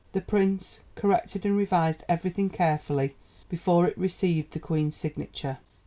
The 0.13 0.21
Prince 0.21 0.79
corrected 0.95 1.45
and 1.45 1.55
revised 1.55 2.03
everything 2.09 2.49
carefully 2.49 3.13
before 3.49 3.85
it 3.85 3.95
received 3.95 4.49
the 4.53 4.59
Queen's 4.59 4.95
signature. 4.95 5.59